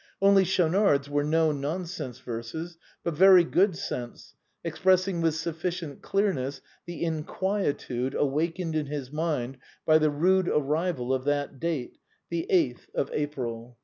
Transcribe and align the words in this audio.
Only 0.19 0.45
Schau 0.45 0.67
nard's 0.67 1.11
were 1.11 1.23
no 1.23 1.51
nonsense 1.51 2.17
verses, 2.21 2.79
but 3.03 3.13
very 3.13 3.43
good 3.43 3.77
sense, 3.77 4.33
ex 4.65 4.79
HOW 4.79 4.81
THE 4.81 4.81
BOHEMIAN 4.81 4.81
CLUB 4.81 4.81
WAS 4.81 4.81
FORMED. 4.81 4.81
5 4.81 4.81
pressing 4.81 5.21
with 5.61 5.71
sufficient 5.75 6.01
clearness 6.01 6.61
the 6.87 7.03
inquietude 7.03 8.15
awakened 8.15 8.75
in 8.75 8.87
his 8.87 9.11
mind 9.11 9.59
by 9.85 9.99
the 9.99 10.09
rude 10.09 10.47
arrival 10.49 11.13
of 11.13 11.25
that 11.25 11.59
date, 11.59 11.99
the 12.31 12.47
eighth 12.49 12.89
of 12.95 13.11
April. 13.13 13.77